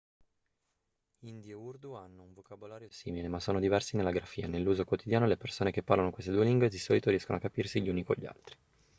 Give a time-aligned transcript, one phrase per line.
[1.19, 5.37] hindi e urdu hanno un vocabolario simile ma sono diversi nella grafia nell'uso quotidiano le
[5.37, 8.25] persone che parlano queste due lingue di solito riescono a capirsi gli uni con gli
[8.25, 8.55] altri